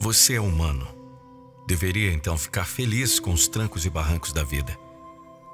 [0.00, 0.88] Você é humano.
[1.66, 4.76] Deveria então ficar feliz com os trancos e barrancos da vida.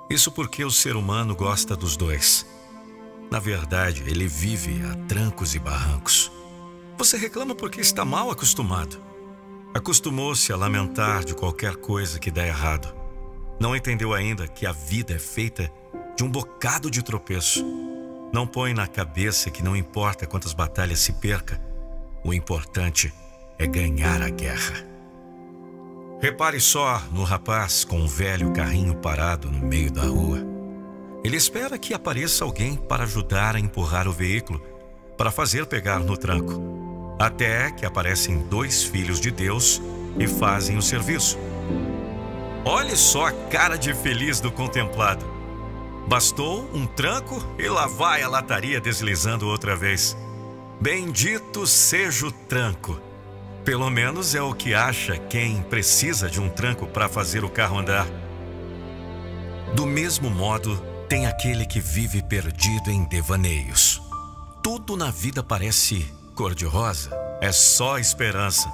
[0.09, 2.47] Isso porque o ser humano gosta dos dois.
[3.31, 6.31] Na verdade, ele vive a trancos e barrancos.
[6.97, 8.99] Você reclama porque está mal acostumado.
[9.75, 12.95] Acostumou-se a lamentar de qualquer coisa que dá errado.
[13.61, 15.71] Não entendeu ainda que a vida é feita
[16.17, 17.63] de um bocado de tropeço.
[18.33, 21.61] Não põe na cabeça que não importa quantas batalhas se perca,
[22.27, 23.15] o importante
[23.57, 24.85] é ganhar a guerra.
[26.21, 30.45] Repare só no rapaz com um velho carrinho parado no meio da rua.
[31.23, 34.61] Ele espera que apareça alguém para ajudar a empurrar o veículo,
[35.17, 37.15] para fazer pegar no tranco.
[37.17, 39.81] Até que aparecem dois filhos de Deus
[40.19, 41.39] e fazem o serviço.
[42.65, 45.25] Olhe só a cara de feliz do contemplado.
[46.09, 50.17] Bastou um tranco e lá vai a lataria deslizando outra vez.
[50.81, 53.01] Bendito seja o tranco.
[53.65, 57.79] Pelo menos é o que acha quem precisa de um tranco para fazer o carro
[57.79, 58.07] andar.
[59.75, 60.77] Do mesmo modo,
[61.09, 64.01] tem aquele que vive perdido em devaneios.
[64.63, 67.11] Tudo na vida parece cor-de-rosa,
[67.41, 68.71] é só esperança,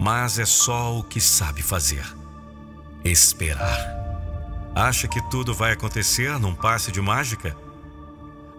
[0.00, 2.04] mas é só o que sabe fazer:
[3.04, 3.96] esperar.
[4.74, 7.56] Acha que tudo vai acontecer num passe de mágica?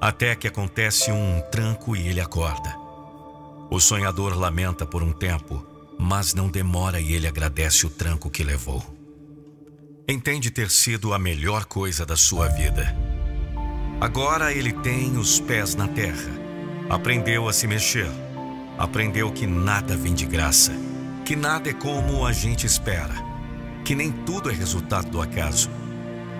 [0.01, 2.73] Até que acontece um tranco e ele acorda.
[3.69, 5.65] O sonhador lamenta por um tempo,
[5.99, 8.81] mas não demora e ele agradece o tranco que levou.
[10.07, 12.95] Entende ter sido a melhor coisa da sua vida.
[13.99, 16.31] Agora ele tem os pés na terra.
[16.89, 18.09] Aprendeu a se mexer.
[18.77, 20.71] Aprendeu que nada vem de graça.
[21.25, 23.13] Que nada é como a gente espera.
[23.83, 25.69] Que nem tudo é resultado do acaso.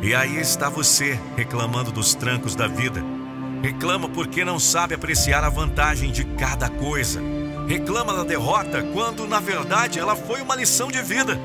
[0.02, 3.19] E aí está você reclamando dos trancos da vida
[3.62, 7.22] Reclama porque não sabe apreciar a vantagem de cada coisa.
[7.68, 11.38] Reclama da derrota quando, na verdade, ela foi uma lição de vida.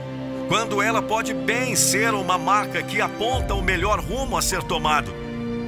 [0.48, 5.12] Quando ela pode bem ser uma marca que aponta o melhor rumo a ser tomado.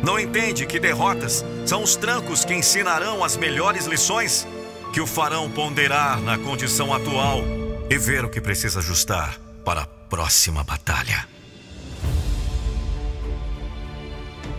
[0.03, 4.47] Não entende que derrotas são os trancos que ensinarão as melhores lições,
[4.93, 7.43] que o farão ponderar na condição atual
[7.91, 11.36] e ver o que precisa ajustar para a próxima batalha.